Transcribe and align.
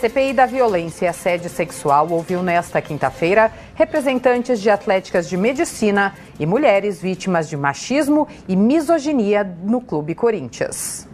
CPI 0.00 0.32
da 0.32 0.46
violência 0.46 1.04
e 1.04 1.08
assédio 1.08 1.50
sexual 1.50 2.08
ouviu 2.10 2.42
nesta 2.42 2.80
quinta-feira 2.80 3.52
representantes 3.74 4.58
de 4.58 4.70
atléticas 4.70 5.28
de 5.28 5.36
medicina 5.36 6.14
e 6.38 6.46
mulheres 6.46 7.02
vítimas 7.02 7.50
de 7.50 7.54
machismo 7.54 8.26
e 8.48 8.56
misoginia 8.56 9.44
no 9.44 9.78
Clube 9.82 10.14
Corinthians. 10.14 11.06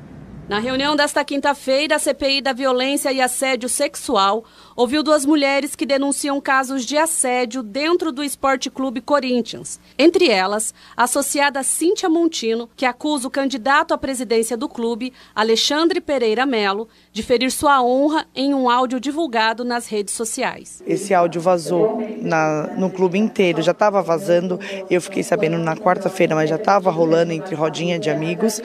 Na 0.48 0.60
reunião 0.60 0.94
desta 0.94 1.24
quinta-feira, 1.24 1.96
a 1.96 1.98
CPI 1.98 2.40
da 2.40 2.52
violência 2.52 3.10
e 3.10 3.20
assédio 3.20 3.68
sexual 3.68 4.44
ouviu 4.76 5.02
duas 5.02 5.24
mulheres 5.24 5.74
que 5.74 5.86
denunciam 5.86 6.38
casos 6.38 6.84
de 6.84 6.98
assédio 6.98 7.62
dentro 7.62 8.12
do 8.12 8.22
Esporte 8.22 8.70
Clube 8.70 9.00
Corinthians. 9.00 9.80
Entre 9.98 10.28
elas, 10.28 10.74
a 10.94 11.04
associada 11.04 11.62
Cíntia 11.62 12.10
Montino, 12.10 12.68
que 12.76 12.84
acusa 12.84 13.26
o 13.26 13.30
candidato 13.30 13.94
à 13.94 13.98
presidência 13.98 14.56
do 14.56 14.68
clube, 14.68 15.14
Alexandre 15.34 16.00
Pereira 16.00 16.44
Melo, 16.44 16.88
de 17.10 17.22
ferir 17.22 17.50
sua 17.50 17.82
honra 17.82 18.26
em 18.34 18.52
um 18.52 18.68
áudio 18.68 19.00
divulgado 19.00 19.64
nas 19.64 19.86
redes 19.88 20.12
sociais. 20.12 20.82
Esse 20.86 21.14
áudio 21.14 21.40
vazou 21.40 21.98
na, 22.20 22.68
no 22.76 22.90
clube 22.90 23.18
inteiro, 23.18 23.62
já 23.62 23.72
estava 23.72 24.02
vazando. 24.02 24.60
Eu 24.90 25.00
fiquei 25.00 25.22
sabendo 25.22 25.56
na 25.56 25.74
quarta-feira, 25.74 26.34
mas 26.34 26.50
já 26.50 26.56
estava 26.56 26.90
rolando 26.90 27.32
entre 27.32 27.54
rodinha 27.54 27.98
de 27.98 28.10
amigos. 28.10 28.60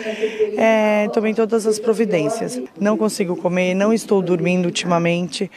É, 0.57 1.07
tomei 1.13 1.33
todas 1.33 1.65
as 1.65 1.79
providências. 1.79 2.59
Não 2.77 2.97
consigo 2.97 3.37
comer, 3.37 3.73
não 3.73 3.93
estou 3.93 4.21
dormindo 4.21 4.65
ultimamente 4.65 5.49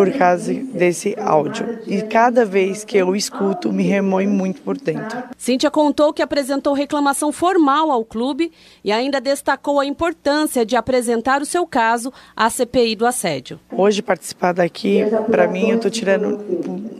por 0.00 0.10
causa 0.12 0.54
desse 0.54 1.14
áudio. 1.18 1.78
E 1.86 2.00
cada 2.00 2.42
vez 2.46 2.84
que 2.84 2.96
eu 2.96 3.14
escuto, 3.14 3.70
me 3.70 3.82
remói 3.82 4.26
muito 4.26 4.62
por 4.62 4.78
dentro. 4.78 5.22
Cíntia 5.36 5.70
contou 5.70 6.10
que 6.10 6.22
apresentou 6.22 6.72
reclamação 6.72 7.30
formal 7.30 7.90
ao 7.90 8.02
clube 8.02 8.50
e 8.82 8.90
ainda 8.90 9.20
destacou 9.20 9.78
a 9.78 9.84
importância 9.84 10.64
de 10.64 10.74
apresentar 10.74 11.42
o 11.42 11.44
seu 11.44 11.66
caso 11.66 12.10
à 12.34 12.48
CPI 12.48 12.96
do 12.96 13.04
assédio. 13.04 13.60
Hoje 13.70 14.00
participar 14.00 14.54
daqui, 14.54 15.04
para 15.30 15.46
mim, 15.46 15.68
eu 15.68 15.76
estou 15.76 15.90
tirando 15.90 16.42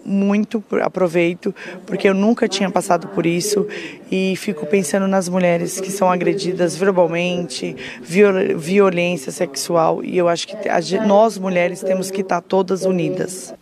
muito 0.05 0.62
aproveito, 0.82 1.55
porque 1.86 2.06
eu 2.06 2.14
nunca 2.14 2.48
tinha 2.48 2.70
passado 2.70 3.08
por 3.08 3.25
isso 3.25 3.66
e 4.10 4.34
fico 4.36 4.66
pensando 4.66 5.06
nas 5.06 5.28
mulheres 5.28 5.80
que 5.80 5.91
são 5.91 6.10
agredidas 6.10 6.77
verbalmente, 6.77 7.75
viol 8.03 8.58
violência 8.58 9.30
sexual 9.32 10.05
e 10.05 10.19
eu 10.19 10.28
acho 10.28 10.48
que 10.48 10.56
nós 11.06 11.38
mulheres 11.38 11.80
temos 11.80 12.10
que 12.10 12.20
estar 12.20 12.41
todas 12.41 12.84
unidas. 12.84 12.89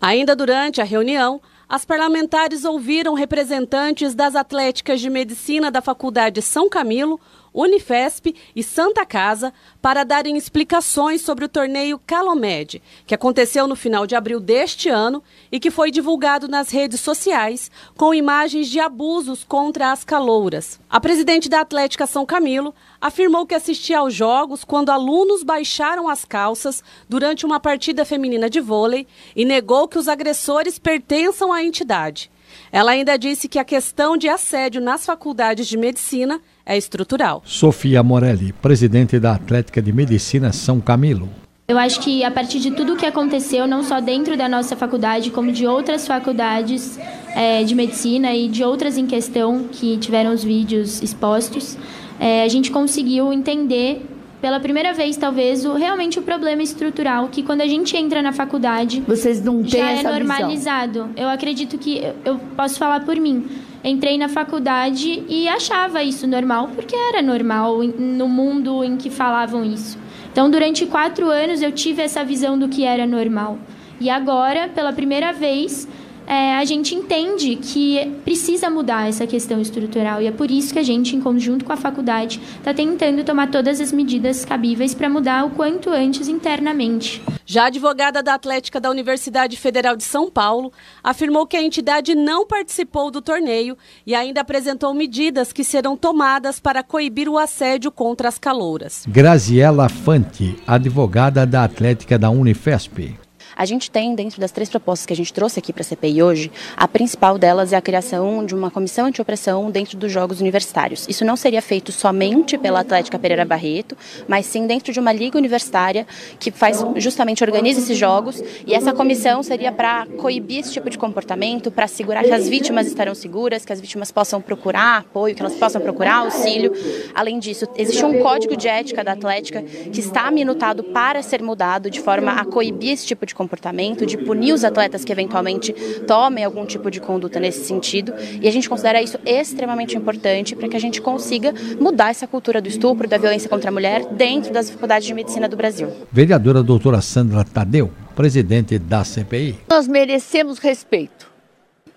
Ainda 0.01 0.35
durante 0.35 0.81
a 0.81 0.85
reunião, 0.85 1.41
as 1.69 1.85
parlamentares 1.85 2.65
ouviram 2.65 3.13
representantes 3.15 4.15
das 4.15 4.35
atléticas 4.35 5.01
de 5.01 5.11
medicina 5.11 5.71
da 5.71 5.83
Faculdade 5.83 6.41
São 6.41 6.69
Camilo, 6.69 7.21
Unifesp 7.59 8.37
e 8.55 8.63
Santa 8.63 9.05
Casa 9.05 9.53
para 9.83 10.05
darem 10.05 10.37
explicações 10.37 11.23
sobre 11.23 11.45
o 11.45 11.49
torneio 11.49 12.01
Calomed, 12.07 12.81
que 13.05 13.15
aconteceu 13.15 13.67
no 13.67 13.75
final 13.75 14.07
de 14.07 14.15
abril 14.15 14.39
deste 14.39 14.89
ano 14.89 15.21
e 15.51 15.59
que 15.59 15.69
foi 15.69 15.91
divulgado 15.91 16.47
nas 16.47 16.71
redes 16.71 17.01
sociais 17.01 17.69
com 17.97 18.15
imagens 18.15 18.69
de 18.69 18.79
abusos 18.79 19.43
contra 19.43 19.91
as 19.91 20.05
calouras. 20.05 20.79
A 20.89 21.01
presidente 21.01 21.49
da 21.49 21.61
Atlética 21.61 22.07
São 22.07 22.25
Camilo 22.25 22.73
afirmou 23.01 23.45
que 23.45 23.57
assistia 23.57 23.99
aos 23.99 24.15
jogos 24.15 24.63
quando 24.63 24.91
alunos 24.91 25.43
baixaram 25.43 26.09
as 26.09 26.25
calças 26.25 26.81
durante 27.09 27.45
uma 27.45 27.59
partida 27.59 28.05
feminina 28.05 28.49
de 28.49 28.61
vôlei 28.61 29.05
e 29.35 29.45
negou 29.45 29.89
que 29.89 29.99
os 29.99 30.07
agressores 30.07 30.79
pertençam 30.79 31.53
à 31.53 31.65
entidade. 31.65 32.31
Ela 32.71 32.93
ainda 32.93 33.19
disse 33.19 33.49
que 33.49 33.59
a 33.59 33.65
questão 33.65 34.17
de 34.17 34.29
assédio 34.29 34.81
nas 34.81 35.05
faculdades 35.05 35.67
de 35.67 35.77
medicina 35.77 36.41
é 36.65 36.77
estrutural. 36.77 37.43
Sofia 37.45 38.03
Morelli, 38.03 38.53
presidente 38.53 39.19
da 39.19 39.35
Atlética 39.35 39.81
de 39.81 39.93
Medicina 39.93 40.53
São 40.53 40.81
Camilo. 40.81 41.29
Eu 41.69 41.77
acho 41.77 42.01
que 42.01 42.25
a 42.25 42.31
partir 42.31 42.61
de 42.61 42.71
tudo 42.71 42.95
o 42.95 42.97
que 42.97 43.05
aconteceu, 43.05 43.67
não 43.67 43.83
só 43.83 44.01
dentro 44.01 44.39
da 44.39 44.49
nossa 44.49 44.75
faculdade, 44.75 45.31
como 45.31 45.53
de 45.53 45.67
outras 45.67 46.07
faculdades 46.07 46.99
é, 47.35 47.63
de 47.63 47.75
medicina 47.75 48.35
e 48.35 48.49
de 48.49 48.65
outras 48.65 48.97
em 48.97 49.07
questão 49.07 49.69
que 49.71 49.99
tiveram 49.99 50.33
os 50.33 50.43
vídeos 50.43 51.03
expostos, 51.03 51.77
é, 52.19 52.43
a 52.43 52.49
gente 52.49 52.71
conseguiu 52.71 53.33
entender 53.33 54.03
pela 54.41 54.61
primeira 54.61 54.93
vez, 54.93 55.17
talvez, 55.17 55.65
o, 55.65 55.75
realmente 55.75 56.19
o 56.19 56.23
problema 56.23 56.63
estrutural 56.63 57.29
que 57.29 57.43
quando 57.43 57.61
a 57.61 57.67
gente 57.67 57.97
entra 57.97 58.23
na 58.23 58.33
faculdade. 58.33 59.01
Vocês 59.07 59.43
não 59.43 59.63
têm 59.63 59.71
já 59.71 59.91
é 59.91 59.95
essa 59.95 60.09
é 60.09 60.13
normalizado. 60.13 61.05
Visão. 61.05 61.11
Eu 61.17 61.29
acredito 61.29 61.77
que. 61.77 62.03
Eu 62.25 62.39
posso 62.57 62.79
falar 62.79 63.05
por 63.05 63.17
mim. 63.17 63.47
Entrei 63.83 64.19
na 64.19 64.29
faculdade 64.29 65.23
e 65.29 65.49
achava 65.49 66.03
isso 66.03 66.27
normal, 66.27 66.71
porque 66.75 66.95
era 66.95 67.23
normal 67.23 67.79
no 67.83 68.29
mundo 68.29 68.83
em 68.83 68.97
que 68.97 69.09
falavam 69.09 69.65
isso. 69.65 69.99
Então, 70.31 70.51
durante 70.51 70.85
quatro 70.87 71.29
anos, 71.29 71.63
eu 71.63 71.73
tive 71.73 72.03
essa 72.03 72.25
visão 72.25 72.59
do 72.59 72.69
que 72.69 72.85
era 72.85 73.07
normal. 73.07 73.59
E 74.01 74.09
agora, 74.11 74.69
pela 74.69 74.93
primeira 74.93 75.33
vez, 75.33 75.89
é, 76.29 76.57
a 76.57 76.65
gente 76.67 76.95
entende 76.95 77.57
que 77.57 78.21
precisa 78.23 78.69
mudar 78.69 79.09
essa 79.09 79.27
questão 79.27 79.59
estrutural 79.63 80.21
e 80.21 80.27
é 80.27 80.31
por 80.31 80.51
isso 80.51 80.75
que 80.75 80.79
a 80.79 80.83
gente, 80.83 81.17
em 81.17 81.21
conjunto 81.23 81.65
com 81.65 81.73
a 81.73 81.77
faculdade, 81.77 82.39
está 82.59 82.75
tentando 82.75 83.25
tomar 83.25 83.51
todas 83.51 83.81
as 83.81 83.91
medidas 83.93 84.45
cabíveis 84.45 84.95
para 84.95 85.09
mudar 85.09 85.47
o 85.47 85.51
quanto 85.51 85.89
antes 85.89 86.29
internamente. 86.29 87.23
Já 87.47 87.63
a 87.63 87.67
advogada 87.69 88.23
da 88.23 88.35
Atlética 88.35 88.79
da 88.79 88.91
Universidade 88.91 89.57
Federal 89.57 89.97
de 89.97 90.05
São 90.05 90.31
Paulo 90.31 90.71
afirmou 91.03 91.47
que 91.47 91.57
a 91.57 91.63
entidade 91.63 92.15
não 92.15 92.47
participou 92.47 93.11
do 93.11 93.23
torneio 93.23 93.75
e 94.07 94.15
ainda 94.15 94.43
apresentou 94.43 94.93
medidas 94.93 95.51
que 95.51 95.65
serão 95.65 95.97
tomadas 95.97 96.61
para 96.61 96.83
coibir 96.83 97.27
o 97.27 97.39
assédio 97.39 97.91
contra 97.91 98.29
as 98.29 98.39
calouras. 98.39 99.07
Graziela 99.09 99.89
Fante, 99.89 100.57
advogada 100.67 101.47
da 101.47 101.65
Atlética 101.65 102.19
da 102.19 102.29
Unifesp. 102.29 103.17
A 103.59 103.65
gente 103.65 103.91
tem, 103.91 104.15
dentro 104.15 104.41
das 104.41 104.53
três 104.53 104.71
propostas 104.71 105.05
que 105.05 105.13
a 105.13 105.17
gente 105.17 105.33
trouxe 105.33 105.59
aqui 105.59 105.73
para 105.73 105.83
a 105.83 105.85
CPI 105.85 106.23
hoje, 106.23 106.53
a 106.77 106.87
principal 106.87 107.37
delas 107.37 107.73
é 107.73 107.77
a 107.77 107.83
criação 107.83 108.47
de 108.47 108.55
uma 108.55 108.71
comissão 108.71 109.07
antiopressão 109.07 109.69
dentro 109.69 109.99
dos 109.99 110.13
Jogos 110.13 110.41
Universitários. 110.41 111.09
Isso 111.09 111.25
não 111.25 111.35
seria 111.35 111.61
feito 111.61 111.91
somente 111.91 112.57
pela 112.57 112.79
Atlética 112.79 113.19
Pereira 113.19 113.45
Barreto, 113.45 113.97
mas 114.29 114.47
sim 114.47 114.65
dentro 114.65 114.93
de 114.93 115.01
uma 115.01 115.13
liga 115.13 115.37
universitária 115.37 116.07
que 116.39 116.53
faz 116.53 116.85
justamente 116.99 117.43
organiza 117.43 117.81
esses 117.81 117.99
jogos 117.99 118.41
e 118.65 118.75
essa 118.75 118.93
comissão 118.93 119.43
seria 119.43 119.73
para 119.73 120.07
coibir 120.07 120.61
esse 120.61 120.73
tipo 120.73 120.89
de 120.89 120.97
comportamento, 120.97 121.69
para 121.69 121.87
assegurar 121.87 122.23
que 122.23 122.31
as 122.31 122.49
vítimas 122.49 122.87
estarão 122.87 123.13
seguras, 123.13 123.65
que 123.65 123.73
as 123.73 123.81
vítimas 123.81 124.13
possam 124.13 124.41
procurar 124.41 124.99
apoio, 124.99 125.35
que 125.35 125.43
elas 125.43 125.57
possam 125.57 125.81
procurar 125.81 126.19
auxílio. 126.19 126.73
Além 127.13 127.41
disso, 127.41 127.67
existe 127.77 128.05
um 128.05 128.21
código 128.21 128.57
de 128.57 128.69
ética 128.69 129.03
da 129.03 129.15
Atlética 129.15 129.63
que 129.63 129.99
está 129.99 130.31
minutado 130.31 130.85
para 130.85 131.21
ser 131.23 131.43
mudado 131.43 131.91
de 131.91 132.01
forma 132.01 132.35
a 132.35 132.45
coibir 132.45 132.93
esse 132.93 133.05
tipo 133.05 133.27
de 133.27 133.35
comportamento 133.35 133.48
comportamento, 133.49 134.05
de 134.05 134.19
punir 134.19 134.53
os 134.53 134.63
atletas 134.63 135.05
que 135.05 135.11
eventualmente 135.11 135.73
tomem 136.07 136.45
algum 136.45 136.67
tipo 136.67 136.91
de 136.91 137.01
conduta 137.01 137.41
nesse 137.41 137.65
sentido. 137.65 138.13
E 138.41 138.47
a 138.47 138.53
gente 138.53 138.69
considera 138.69 139.01
isso 139.01 139.19
extremamente 139.25 139.97
importante 139.97 140.55
para 140.55 140.69
que 140.69 140.77
a 140.77 140.81
gente 140.81 141.01
consiga 141.01 141.55
mudar 141.81 142.11
essa 142.11 142.27
cultura 142.27 142.61
do 142.61 142.69
estupro, 142.69 143.09
da 143.09 143.17
violência 143.17 143.49
contra 143.49 143.71
a 143.71 143.73
mulher 143.73 144.05
dentro 144.13 144.53
das 144.53 144.69
faculdades 144.69 145.07
de 145.07 145.15
medicina 145.15 145.49
do 145.49 145.57
Brasil. 145.57 145.91
Vereadora 146.13 146.63
doutora 146.63 147.01
Sandra 147.01 147.43
Tadeu, 147.43 147.91
presidente 148.15 148.79
da 148.79 149.03
CPI. 149.03 149.61
Nós 149.69 149.89
merecemos 149.89 150.59
respeito. 150.59 151.31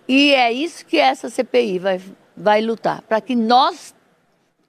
E 0.07 0.33
é 0.33 0.51
isso 0.51 0.85
que 0.85 0.97
essa 0.97 1.29
CPI 1.29 1.79
vai, 1.79 2.01
vai 2.35 2.61
lutar, 2.61 3.01
para 3.01 3.19
que 3.19 3.35
nós 3.35 3.93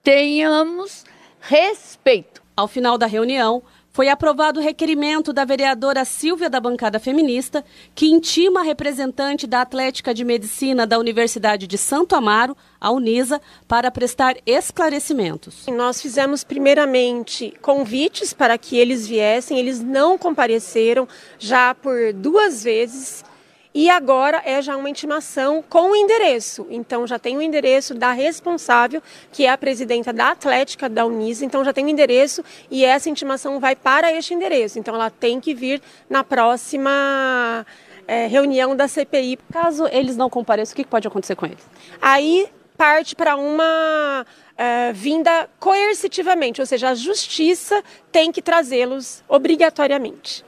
tenhamos 0.03 1.05
respeito. 1.39 2.43
Ao 2.55 2.67
final 2.67 2.97
da 2.97 3.07
reunião, 3.07 3.63
foi 3.93 4.09
aprovado 4.09 4.59
o 4.59 4.63
requerimento 4.63 5.31
da 5.31 5.45
vereadora 5.45 6.03
Silvia 6.03 6.49
da 6.49 6.59
bancada 6.59 6.99
feminista, 6.99 7.63
que 7.93 8.07
intima 8.07 8.61
a 8.61 8.63
representante 8.63 9.45
da 9.45 9.61
Atlética 9.61 10.15
de 10.15 10.25
Medicina 10.25 10.87
da 10.87 10.97
Universidade 10.97 11.67
de 11.67 11.77
Santo 11.77 12.15
Amaro, 12.15 12.57
a 12.81 12.89
Unisa, 12.89 13.39
para 13.67 13.91
prestar 13.91 14.35
esclarecimentos. 14.47 15.67
Nós 15.67 16.01
fizemos 16.01 16.43
primeiramente 16.43 17.53
convites 17.61 18.33
para 18.33 18.57
que 18.57 18.77
eles 18.77 19.07
viessem, 19.07 19.59
eles 19.59 19.79
não 19.79 20.17
compareceram 20.17 21.07
já 21.37 21.75
por 21.75 22.11
duas 22.13 22.63
vezes 22.63 23.23
e 23.73 23.89
agora 23.89 24.41
é 24.45 24.61
já 24.61 24.77
uma 24.77 24.89
intimação 24.89 25.63
com 25.67 25.91
o 25.91 25.95
endereço. 25.95 26.67
Então 26.69 27.07
já 27.07 27.17
tem 27.17 27.35
o 27.35 27.41
endereço 27.41 27.93
da 27.93 28.11
responsável, 28.11 29.01
que 29.31 29.45
é 29.45 29.49
a 29.49 29.57
presidenta 29.57 30.13
da 30.13 30.29
Atlética 30.29 30.87
da 30.87 31.05
Unisa. 31.05 31.43
Então 31.43 31.63
já 31.63 31.73
tem 31.73 31.85
o 31.85 31.89
endereço 31.89 32.43
e 32.69 32.85
essa 32.85 33.09
intimação 33.09 33.59
vai 33.59 33.75
para 33.75 34.13
este 34.13 34.33
endereço. 34.33 34.77
Então 34.77 34.93
ela 34.93 35.09
tem 35.09 35.39
que 35.39 35.53
vir 35.53 35.81
na 36.09 36.23
próxima 36.23 37.65
é, 38.07 38.27
reunião 38.27 38.75
da 38.75 38.87
CPI. 38.87 39.39
Caso 39.51 39.87
eles 39.87 40.15
não 40.15 40.29
compareçam, 40.29 40.73
o 40.73 40.75
que 40.75 40.85
pode 40.85 41.07
acontecer 41.07 41.35
com 41.35 41.45
eles? 41.45 41.65
Aí 42.01 42.47
parte 42.77 43.15
para 43.15 43.35
uma 43.35 44.25
é, 44.57 44.91
vinda 44.93 45.49
coercitivamente, 45.59 46.59
ou 46.59 46.65
seja, 46.65 46.89
a 46.89 46.95
justiça 46.95 47.83
tem 48.11 48.31
que 48.31 48.41
trazê-los 48.41 49.23
obrigatoriamente. 49.27 50.43